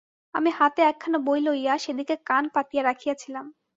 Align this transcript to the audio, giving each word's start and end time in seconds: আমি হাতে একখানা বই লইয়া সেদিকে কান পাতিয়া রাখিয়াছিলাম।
আমি 0.33 0.49
হাতে 0.59 0.81
একখানা 0.83 1.19
বই 1.27 1.39
লইয়া 1.45 1.73
সেদিকে 1.77 2.15
কান 2.29 2.43
পাতিয়া 2.55 2.81
রাখিয়াছিলাম। 2.83 3.45